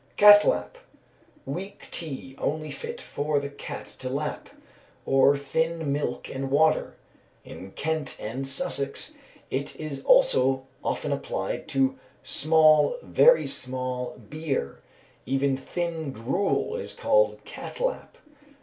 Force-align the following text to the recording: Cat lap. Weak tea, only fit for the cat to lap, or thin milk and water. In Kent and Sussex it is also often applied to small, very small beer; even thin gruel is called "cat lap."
Cat 0.17 0.43
lap. 0.43 0.79
Weak 1.45 1.87
tea, 1.91 2.33
only 2.39 2.71
fit 2.71 2.99
for 2.99 3.37
the 3.39 3.51
cat 3.51 3.85
to 3.99 4.09
lap, 4.09 4.49
or 5.05 5.37
thin 5.37 5.93
milk 5.93 6.27
and 6.27 6.49
water. 6.49 6.95
In 7.45 7.69
Kent 7.73 8.17
and 8.19 8.47
Sussex 8.47 9.13
it 9.51 9.75
is 9.79 10.03
also 10.03 10.65
often 10.83 11.11
applied 11.11 11.67
to 11.67 11.99
small, 12.23 12.97
very 13.03 13.45
small 13.45 14.17
beer; 14.27 14.79
even 15.27 15.55
thin 15.55 16.11
gruel 16.11 16.75
is 16.77 16.95
called 16.95 17.37
"cat 17.45 17.79
lap." 17.79 18.17